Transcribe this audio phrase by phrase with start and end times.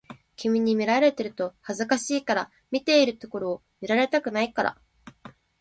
[0.35, 4.81] 君に見られると恥ずかしいから、見ているところを見られたくないから